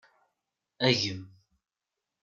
[0.87, 1.21] Agem.